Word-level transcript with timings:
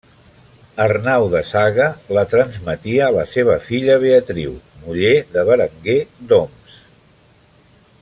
Arnau 0.85 1.25
de 1.33 1.41
Saga 1.49 1.85
la 2.19 2.23
transmetia 2.31 3.03
a 3.07 3.11
la 3.19 3.27
seva 3.35 3.59
filla 3.67 3.99
Beatriu, 4.07 4.57
muller 4.87 5.15
de 5.37 5.45
Berenguer 5.51 6.01
d'Oms. 6.33 6.79